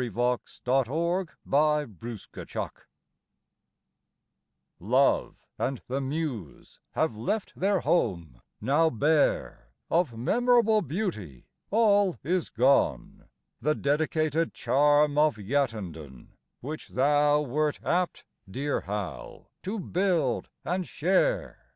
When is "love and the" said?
4.78-6.00